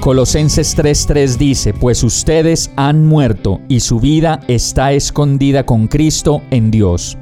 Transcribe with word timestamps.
Colosenses 0.00 0.74
3:3 0.78 1.36
dice, 1.36 1.74
pues 1.74 2.02
ustedes 2.02 2.70
han 2.76 3.06
muerto 3.06 3.60
y 3.68 3.80
su 3.80 4.00
vida 4.00 4.40
está 4.48 4.92
escondida 4.92 5.66
con 5.66 5.88
Cristo 5.88 6.40
en 6.50 6.70
Dios. 6.70 7.18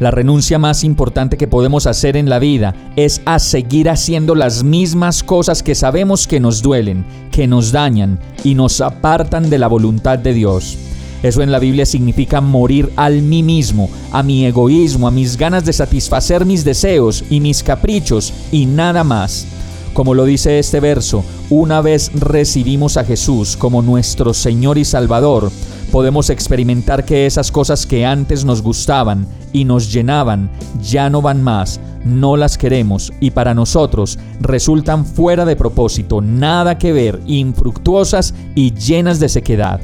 La 0.00 0.10
renuncia 0.10 0.58
más 0.58 0.82
importante 0.82 1.36
que 1.36 1.46
podemos 1.46 1.86
hacer 1.86 2.16
en 2.16 2.30
la 2.30 2.38
vida 2.38 2.74
es 2.96 3.20
a 3.26 3.38
seguir 3.38 3.90
haciendo 3.90 4.34
las 4.34 4.64
mismas 4.64 5.22
cosas 5.22 5.62
que 5.62 5.74
sabemos 5.74 6.26
que 6.26 6.40
nos 6.40 6.62
duelen, 6.62 7.04
que 7.30 7.46
nos 7.46 7.70
dañan 7.70 8.18
y 8.42 8.54
nos 8.54 8.80
apartan 8.80 9.50
de 9.50 9.58
la 9.58 9.68
voluntad 9.68 10.18
de 10.18 10.32
Dios. 10.32 10.78
Eso 11.22 11.42
en 11.42 11.52
la 11.52 11.58
Biblia 11.58 11.84
significa 11.84 12.40
morir 12.40 12.90
al 12.96 13.20
mí 13.20 13.42
mismo, 13.42 13.90
a 14.10 14.22
mi 14.22 14.46
egoísmo, 14.46 15.06
a 15.06 15.10
mis 15.10 15.36
ganas 15.36 15.66
de 15.66 15.74
satisfacer 15.74 16.46
mis 16.46 16.64
deseos 16.64 17.24
y 17.28 17.40
mis 17.40 17.62
caprichos 17.62 18.32
y 18.50 18.64
nada 18.64 19.04
más. 19.04 19.46
Como 19.94 20.14
lo 20.14 20.24
dice 20.24 20.58
este 20.58 20.80
verso, 20.80 21.22
una 21.50 21.82
vez 21.82 22.10
recibimos 22.14 22.96
a 22.96 23.04
Jesús 23.04 23.58
como 23.58 23.82
nuestro 23.82 24.32
Señor 24.32 24.78
y 24.78 24.86
Salvador, 24.86 25.50
podemos 25.90 26.30
experimentar 26.30 27.04
que 27.04 27.26
esas 27.26 27.52
cosas 27.52 27.84
que 27.84 28.06
antes 28.06 28.46
nos 28.46 28.62
gustaban 28.62 29.26
y 29.52 29.66
nos 29.66 29.92
llenaban 29.92 30.50
ya 30.82 31.10
no 31.10 31.20
van 31.20 31.42
más, 31.42 31.78
no 32.06 32.38
las 32.38 32.56
queremos 32.56 33.12
y 33.20 33.32
para 33.32 33.52
nosotros 33.52 34.18
resultan 34.40 35.04
fuera 35.04 35.44
de 35.44 35.56
propósito, 35.56 36.22
nada 36.22 36.78
que 36.78 36.94
ver, 36.94 37.20
infructuosas 37.26 38.34
y 38.54 38.72
llenas 38.72 39.20
de 39.20 39.28
sequedad. 39.28 39.78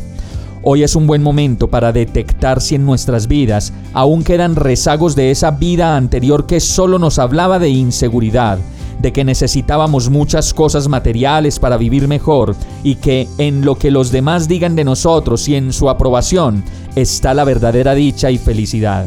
Hoy 0.62 0.84
es 0.84 0.96
un 0.96 1.06
buen 1.06 1.22
momento 1.22 1.68
para 1.68 1.92
detectar 1.92 2.62
si 2.62 2.76
en 2.76 2.86
nuestras 2.86 3.28
vidas 3.28 3.74
aún 3.92 4.24
quedan 4.24 4.56
rezagos 4.56 5.14
de 5.14 5.30
esa 5.30 5.50
vida 5.50 5.96
anterior 5.96 6.46
que 6.46 6.60
solo 6.60 6.98
nos 6.98 7.18
hablaba 7.18 7.58
de 7.58 7.68
inseguridad, 7.68 8.58
de 9.00 9.12
que 9.12 9.24
necesitábamos 9.24 10.10
muchas 10.10 10.52
cosas 10.52 10.88
materiales 10.88 11.58
para 11.58 11.76
vivir 11.76 12.08
mejor 12.08 12.56
y 12.82 12.96
que 12.96 13.28
en 13.38 13.64
lo 13.64 13.76
que 13.76 13.90
los 13.90 14.10
demás 14.10 14.48
digan 14.48 14.76
de 14.76 14.84
nosotros 14.84 15.48
y 15.48 15.54
en 15.54 15.72
su 15.72 15.88
aprobación 15.88 16.64
está 16.96 17.34
la 17.34 17.44
verdadera 17.44 17.94
dicha 17.94 18.30
y 18.30 18.38
felicidad. 18.38 19.06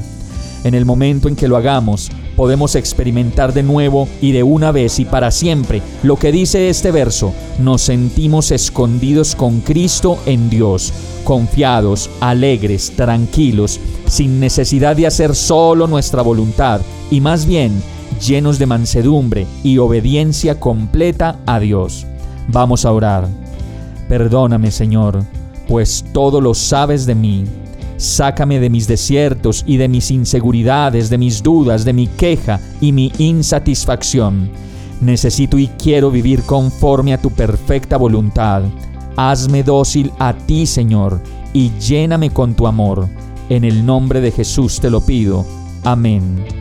En 0.63 0.75
el 0.75 0.85
momento 0.85 1.27
en 1.27 1.35
que 1.35 1.47
lo 1.47 1.57
hagamos, 1.57 2.11
podemos 2.35 2.75
experimentar 2.75 3.53
de 3.53 3.63
nuevo 3.63 4.07
y 4.21 4.31
de 4.31 4.43
una 4.43 4.71
vez 4.71 4.99
y 4.99 5.05
para 5.05 5.31
siempre 5.31 5.81
lo 6.03 6.15
que 6.17 6.31
dice 6.31 6.69
este 6.69 6.91
verso, 6.91 7.33
nos 7.59 7.81
sentimos 7.81 8.51
escondidos 8.51 9.35
con 9.35 9.61
Cristo 9.61 10.19
en 10.25 10.49
Dios, 10.49 10.93
confiados, 11.23 12.09
alegres, 12.19 12.93
tranquilos, 12.95 13.79
sin 14.07 14.39
necesidad 14.39 14.95
de 14.95 15.07
hacer 15.07 15.35
solo 15.35 15.87
nuestra 15.87 16.21
voluntad 16.21 16.81
y 17.09 17.21
más 17.21 17.45
bien 17.45 17.81
llenos 18.21 18.59
de 18.59 18.65
mansedumbre 18.65 19.47
y 19.63 19.77
obediencia 19.77 20.59
completa 20.59 21.39
a 21.45 21.59
Dios. 21.59 22.05
Vamos 22.47 22.85
a 22.85 22.91
orar. 22.91 23.27
Perdóname, 24.07 24.71
Señor, 24.71 25.23
pues 25.67 26.05
todo 26.13 26.39
lo 26.39 26.53
sabes 26.53 27.05
de 27.05 27.15
mí. 27.15 27.45
Sácame 27.97 28.59
de 28.59 28.69
mis 28.69 28.87
desiertos 28.87 29.63
y 29.67 29.77
de 29.77 29.87
mis 29.87 30.11
inseguridades, 30.11 31.09
de 31.09 31.17
mis 31.17 31.43
dudas, 31.43 31.85
de 31.85 31.93
mi 31.93 32.07
queja 32.07 32.59
y 32.79 32.91
mi 32.91 33.11
insatisfacción. 33.17 34.49
Necesito 35.01 35.57
y 35.57 35.67
quiero 35.67 36.11
vivir 36.11 36.43
conforme 36.43 37.13
a 37.13 37.21
tu 37.21 37.31
perfecta 37.31 37.97
voluntad. 37.97 38.63
Hazme 39.17 39.63
dócil 39.63 40.11
a 40.19 40.33
ti, 40.33 40.65
Señor, 40.65 41.21
y 41.53 41.71
lléname 41.79 42.31
con 42.31 42.55
tu 42.55 42.67
amor. 42.67 43.07
En 43.49 43.63
el 43.63 43.85
nombre 43.85 44.21
de 44.21 44.31
Jesús 44.31 44.79
te 44.79 44.89
lo 44.89 45.01
pido. 45.01 45.45
Amén. 45.83 46.60